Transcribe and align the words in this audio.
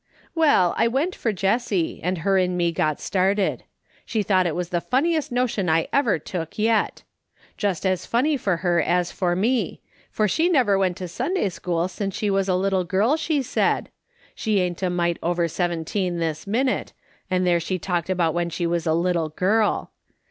■ 0.01 0.03
"Well, 0.33 0.73
I 0.79 0.87
went 0.87 1.13
for 1.13 1.31
Jessie, 1.31 2.01
and 2.01 2.17
her 2.17 2.35
and 2.35 2.57
me 2.57 2.71
got 2.71 2.99
started. 2.99 3.63
She 4.03 4.23
thought 4.23 4.47
it 4.47 4.55
was 4.55 4.69
the 4.69 4.81
funniest 4.81 5.31
notion 5.31 5.69
I 5.69 5.87
ever 5.93 6.17
took 6.17 6.57
yet! 6.57 7.03
Just 7.55 7.85
as 7.85 8.07
funny 8.07 8.35
for 8.35 8.57
her 8.65 8.81
as 8.81 9.11
for 9.11 9.35
me, 9.35 9.79
for 10.09 10.27
she 10.27 10.49
never 10.49 10.75
went 10.79 10.97
to 10.97 11.07
Sunday 11.07 11.49
school 11.49 11.87
since 11.87 12.15
she 12.15 12.31
was 12.31 12.49
a 12.49 12.55
little 12.55 12.83
girl, 12.83 13.15
she 13.15 13.43
said; 13.43 13.91
she 14.33 14.59
ain't 14.59 14.81
a 14.81 14.89
mite 14.89 15.19
over 15.21 15.47
seven 15.47 15.85
teen 15.85 16.17
this 16.17 16.47
minute, 16.47 16.93
and 17.29 17.45
there 17.45 17.59
she 17.59 17.77
talked 17.77 18.09
about 18.09 18.33
when 18.33 18.49
she 18.49 18.65
was 18.65 18.87
a 18.87 18.95
little 18.95 19.29
girl. 19.29 19.91